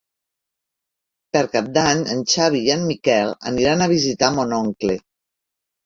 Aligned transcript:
Per 1.37 1.43
Cap 1.57 1.69
d'Any 1.77 2.03
en 2.17 2.25
Xavi 2.33 2.65
i 2.71 2.73
en 2.79 2.89
Miquel 2.95 3.37
aniran 3.53 3.87
a 3.89 3.93
visitar 3.97 4.35
mon 4.41 4.61
oncle. 4.65 5.03